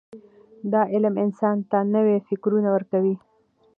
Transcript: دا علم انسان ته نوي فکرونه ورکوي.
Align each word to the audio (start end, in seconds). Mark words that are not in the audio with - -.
دا 0.71 0.81
علم 0.93 1.13
انسان 1.25 1.57
ته 1.69 1.77
نوي 1.95 2.17
فکرونه 2.27 2.69
ورکوي. 2.75 3.15